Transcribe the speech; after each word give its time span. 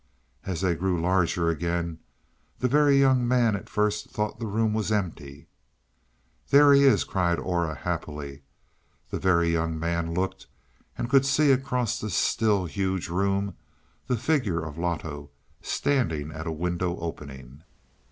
As 0.47 0.61
they 0.61 0.73
grew 0.73 0.99
larger 0.99 1.49
again 1.51 1.99
the 2.57 2.67
Very 2.67 2.97
Young 2.99 3.27
Man 3.27 3.55
at 3.55 3.69
first 3.69 4.09
thought 4.09 4.39
the 4.39 4.47
room 4.47 4.73
was 4.73 4.91
empty. 4.91 5.45
"There 6.49 6.73
he 6.73 6.85
is," 6.85 7.03
cried 7.03 7.37
Aura 7.37 7.75
happily. 7.75 8.41
The 9.11 9.19
Very 9.19 9.51
Young 9.51 9.77
Man 9.77 10.15
looked 10.15 10.47
and 10.97 11.07
could 11.07 11.23
see 11.27 11.51
across 11.51 11.99
the 11.99 12.09
still 12.09 12.65
huge 12.65 13.09
room, 13.09 13.53
the 14.07 14.17
figure 14.17 14.63
of 14.63 14.79
Loto, 14.79 15.29
standing 15.61 16.31
at 16.31 16.47
a 16.47 16.51
window 16.51 16.97
opening. 16.97 17.61